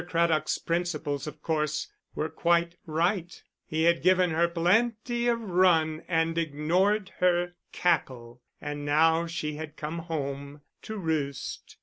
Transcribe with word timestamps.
Craddock's 0.07 0.57
principles, 0.57 1.27
of 1.27 1.43
course, 1.43 1.87
were 2.15 2.27
quite 2.27 2.75
right; 2.87 3.39
he 3.67 3.83
had 3.83 4.01
given 4.01 4.31
her 4.31 4.47
plenty 4.47 5.27
of 5.27 5.39
run 5.39 6.01
and 6.07 6.39
ignored 6.39 7.11
her 7.19 7.53
cackle, 7.71 8.41
and 8.59 8.83
now 8.83 9.27
she 9.27 9.57
had 9.57 9.77
come 9.77 9.99
home 9.99 10.61
to 10.81 10.97
roost. 10.97 11.77